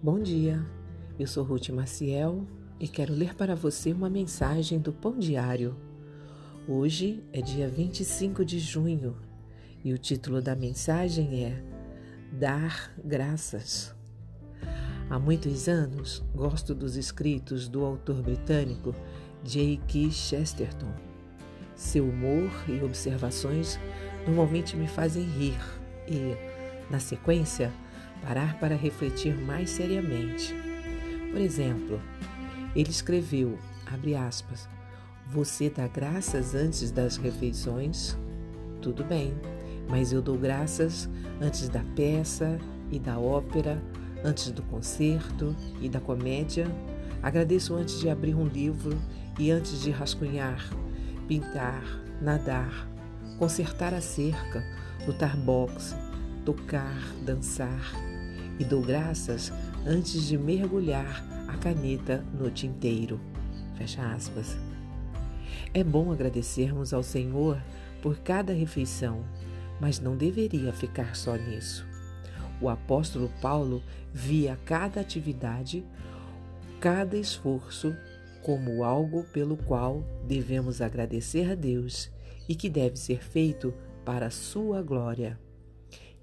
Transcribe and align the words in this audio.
Bom 0.00 0.20
dia, 0.20 0.64
eu 1.18 1.26
sou 1.26 1.42
Ruth 1.42 1.70
Maciel 1.70 2.46
e 2.78 2.86
quero 2.86 3.12
ler 3.12 3.34
para 3.34 3.56
você 3.56 3.92
uma 3.92 4.08
mensagem 4.08 4.78
do 4.78 4.92
Pão 4.92 5.18
Diário. 5.18 5.76
Hoje 6.68 7.24
é 7.32 7.42
dia 7.42 7.68
25 7.68 8.44
de 8.44 8.60
junho 8.60 9.16
e 9.84 9.92
o 9.92 9.98
título 9.98 10.40
da 10.40 10.54
mensagem 10.54 11.44
é 11.44 11.64
Dar 12.30 12.94
Graças. 13.04 13.92
Há 15.10 15.18
muitos 15.18 15.66
anos 15.66 16.24
gosto 16.32 16.76
dos 16.76 16.94
escritos 16.94 17.68
do 17.68 17.84
autor 17.84 18.22
britânico 18.22 18.94
J.K. 19.42 20.12
Chesterton. 20.12 20.94
Seu 21.74 22.08
humor 22.08 22.52
e 22.68 22.84
observações 22.84 23.80
normalmente 24.24 24.76
me 24.76 24.86
fazem 24.86 25.24
rir 25.24 25.58
e, 26.06 26.36
na 26.88 27.00
sequência, 27.00 27.72
parar 28.18 28.58
para 28.58 28.76
refletir 28.76 29.36
mais 29.36 29.70
seriamente. 29.70 30.54
Por 31.30 31.40
exemplo, 31.40 32.00
ele 32.74 32.90
escreveu, 32.90 33.58
abre 33.86 34.14
aspas, 34.14 34.68
você 35.26 35.68
dá 35.68 35.86
graças 35.86 36.54
antes 36.54 36.90
das 36.90 37.16
refeições? 37.16 38.16
Tudo 38.80 39.04
bem, 39.04 39.34
mas 39.88 40.12
eu 40.12 40.22
dou 40.22 40.38
graças 40.38 41.08
antes 41.40 41.68
da 41.68 41.84
peça 41.94 42.58
e 42.90 42.98
da 42.98 43.18
ópera, 43.18 43.82
antes 44.24 44.50
do 44.50 44.62
concerto 44.62 45.54
e 45.80 45.88
da 45.88 46.00
comédia. 46.00 46.66
Agradeço 47.22 47.74
antes 47.74 48.00
de 48.00 48.08
abrir 48.08 48.34
um 48.34 48.46
livro 48.46 48.96
e 49.38 49.50
antes 49.50 49.80
de 49.82 49.90
rascunhar, 49.90 50.64
pintar, 51.26 51.84
nadar, 52.22 52.88
consertar 53.38 53.92
a 53.92 54.00
cerca, 54.00 54.64
lutar 55.06 55.36
boxe, 55.36 55.94
tocar, 56.48 56.98
dançar, 57.26 57.92
e 58.58 58.64
dou 58.64 58.80
graças 58.80 59.52
antes 59.86 60.26
de 60.26 60.38
mergulhar 60.38 61.22
a 61.46 61.58
caneta 61.58 62.24
no 62.32 62.50
tinteiro. 62.50 63.20
Fecha 63.76 64.00
aspas. 64.14 64.56
É 65.74 65.84
bom 65.84 66.10
agradecermos 66.10 66.94
ao 66.94 67.02
Senhor 67.02 67.62
por 68.00 68.20
cada 68.20 68.54
refeição, 68.54 69.22
mas 69.78 70.00
não 70.00 70.16
deveria 70.16 70.72
ficar 70.72 71.14
só 71.14 71.36
nisso. 71.36 71.86
O 72.62 72.70
apóstolo 72.70 73.30
Paulo 73.42 73.82
via 74.10 74.58
cada 74.64 75.02
atividade, 75.02 75.84
cada 76.80 77.18
esforço 77.18 77.94
como 78.42 78.82
algo 78.84 79.22
pelo 79.34 79.58
qual 79.58 80.02
devemos 80.26 80.80
agradecer 80.80 81.52
a 81.52 81.54
Deus 81.54 82.10
e 82.48 82.54
que 82.54 82.70
deve 82.70 82.96
ser 82.96 83.22
feito 83.22 83.74
para 84.02 84.28
a 84.28 84.30
sua 84.30 84.80
glória. 84.80 85.38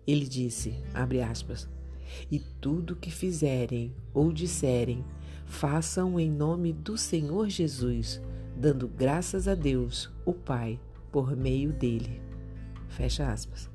Ele 0.08 0.28
disse, 0.28 0.75
abre 0.94 1.22
aspas, 1.22 1.67
e 2.31 2.39
tudo 2.39 2.95
que 2.95 3.11
fizerem 3.11 3.94
ou 4.14 4.31
disserem, 4.31 5.03
façam 5.45 6.20
em 6.20 6.30
nome 6.30 6.73
do 6.73 6.97
Senhor 6.97 7.50
Jesus, 7.50 8.22
dando 8.56 8.88
graças 8.88 9.47
a 9.47 9.56
Deus, 9.56 10.12
o 10.25 10.34
Pai, 10.34 10.80
por 11.12 11.36
meio 11.36 11.72
dele. 11.72 12.22
Fecha 12.89 13.31
aspas. 13.31 13.70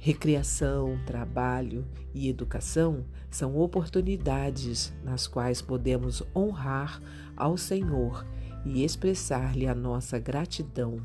Recreação, 0.00 0.98
trabalho 1.06 1.86
e 2.14 2.28
educação 2.28 3.04
são 3.30 3.56
oportunidades 3.56 4.92
nas 5.02 5.26
quais 5.26 5.62
podemos 5.62 6.22
honrar 6.34 7.00
ao 7.36 7.56
Senhor 7.56 8.26
e 8.64 8.84
expressar-lhe 8.84 9.66
a 9.66 9.74
nossa 9.74 10.18
gratidão. 10.18 11.00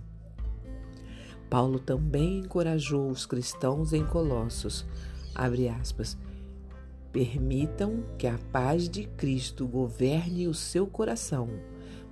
Paulo 1.50 1.80
também 1.80 2.39
encorajou 2.39 3.09
os 3.09 3.25
cristãos 3.25 3.92
em 3.92 4.05
Colossos, 4.05 4.86
aspas, 5.33 6.17
Permitam 7.11 8.03
que 8.19 8.28
a 8.28 8.38
paz 8.52 8.88
de 8.88 9.06
Cristo 9.06 9.68
governe 9.68 10.47
o 10.47 10.53
seu 10.53 10.85
coração, 10.85 11.50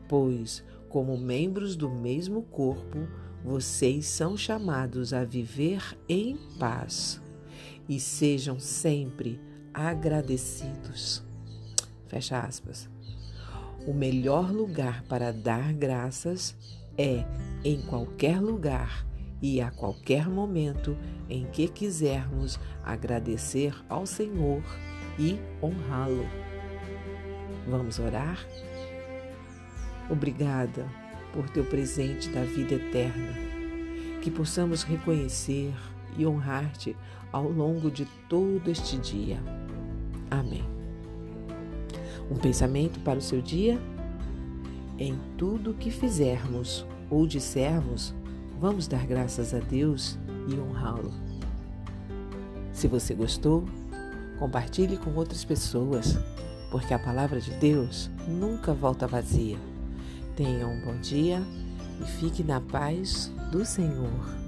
pois, 0.09 0.63
como 0.89 1.15
membros 1.17 1.75
do 1.75 1.87
mesmo 1.87 2.41
corpo, 2.41 3.07
vocês 3.43 4.07
são 4.07 4.35
chamados 4.35 5.13
a 5.13 5.23
viver 5.23 5.83
em 6.09 6.35
paz 6.57 7.21
e 7.87 7.99
sejam 7.99 8.59
sempre 8.59 9.39
agradecidos. 9.71 11.23
Fecha 12.07 12.39
aspas. 12.39 12.89
O 13.85 13.93
melhor 13.93 14.51
lugar 14.51 15.03
para 15.03 15.31
dar 15.31 15.71
graças 15.73 16.55
é 16.97 17.23
em 17.63 17.79
qualquer 17.83 18.41
lugar 18.41 19.06
e 19.41 19.61
a 19.61 19.71
qualquer 19.71 20.27
momento 20.27 20.97
em 21.29 21.45
que 21.45 21.67
quisermos 21.67 22.59
agradecer 22.83 23.73
ao 23.87 24.05
Senhor 24.05 24.63
e 25.19 25.39
honrá-lo. 25.61 26.25
Vamos 27.67 27.99
orar? 27.99 28.39
Obrigada 30.09 30.87
por 31.33 31.49
teu 31.49 31.63
presente 31.65 32.29
da 32.29 32.43
vida 32.43 32.75
eterna, 32.75 33.33
que 34.21 34.31
possamos 34.31 34.83
reconhecer 34.83 35.73
e 36.17 36.25
honrar-te 36.25 36.95
ao 37.31 37.49
longo 37.49 37.91
de 37.91 38.05
todo 38.29 38.71
este 38.71 38.97
dia. 38.97 39.37
Amém. 40.31 40.63
Um 42.31 42.35
pensamento 42.35 42.99
para 43.01 43.19
o 43.19 43.21
seu 43.21 43.41
dia? 43.41 43.79
Em 44.97 45.17
tudo 45.37 45.73
que 45.73 45.91
fizermos 45.91 46.85
ou 47.09 47.27
dissermos, 47.27 48.15
vamos 48.59 48.87
dar 48.87 49.05
graças 49.05 49.53
a 49.53 49.59
Deus 49.59 50.17
e 50.47 50.59
honrá-lo. 50.59 51.13
Se 52.73 52.87
você 52.87 53.13
gostou, 53.13 53.65
compartilhe 54.39 54.97
com 54.97 55.13
outras 55.15 55.43
pessoas, 55.43 56.17
porque 56.71 56.93
a 56.93 56.99
palavra 56.99 57.39
de 57.39 57.51
Deus 57.55 58.09
nunca 58.27 58.73
volta 58.73 59.07
vazia. 59.07 59.57
Tenha 60.35 60.67
um 60.67 60.81
bom 60.81 60.99
dia 60.99 61.41
e 62.01 62.05
fique 62.05 62.43
na 62.43 62.59
paz 62.59 63.31
do 63.51 63.65
Senhor. 63.65 64.46